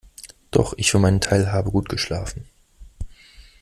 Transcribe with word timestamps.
Doch, 0.49 0.73
ich 0.77 0.89
für 0.89 0.97
meinen 0.97 1.21
Teil, 1.21 1.51
habe 1.51 1.69
gut 1.69 1.87
geschlafen. 1.87 2.47